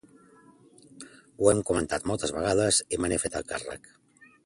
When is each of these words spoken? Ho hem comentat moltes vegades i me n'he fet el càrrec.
Ho 1.41 1.53
hem 1.53 1.63
comentat 1.69 2.09
moltes 2.13 2.35
vegades 2.39 2.83
i 2.97 3.03
me 3.03 3.13
n'he 3.15 3.25
fet 3.27 3.41
el 3.43 3.51
càrrec. 3.55 3.97